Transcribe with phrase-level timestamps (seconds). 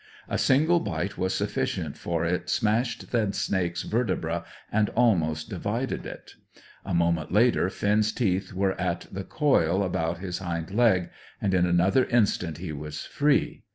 [0.27, 6.33] A single bite was sufficient, for it smashed the snake's vertebrae and almost divided it.
[6.83, 11.67] A moment later Finn's teeth were at the coil about his hind leg, and in
[11.67, 13.61] another instant he was free.